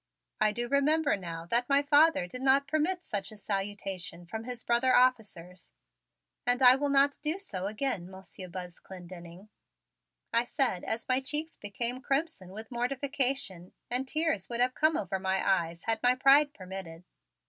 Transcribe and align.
I 0.39 0.51
do 0.51 0.67
remember 0.67 1.15
now 1.15 1.45
that 1.51 1.69
my 1.69 1.83
father 1.83 2.25
did 2.25 2.41
not 2.41 2.65
permit 2.67 3.03
such 3.03 3.31
a 3.31 3.37
salutation 3.37 4.25
from 4.25 4.45
his 4.45 4.63
brother 4.63 4.95
officers, 4.95 5.69
and 6.43 6.63
I 6.63 6.75
will 6.75 6.89
not 6.89 7.19
do 7.21 7.37
so 7.37 7.67
again, 7.67 8.09
Monsieur 8.09 8.47
Buzz 8.47 8.79
Clendenning," 8.79 9.49
I 10.33 10.45
said 10.45 10.83
as 10.85 11.07
my 11.07 11.21
cheeks 11.21 11.55
became 11.55 12.01
crimson 12.01 12.49
with 12.49 12.71
mortification 12.71 13.73
and 13.91 14.07
tears 14.07 14.49
would 14.49 14.59
have 14.59 14.73
come 14.73 14.97
over 14.97 15.19
my 15.19 15.47
eyes 15.47 15.83
had 15.83 16.01
my 16.01 16.15
pride 16.15 16.51
permitted. 16.51 17.03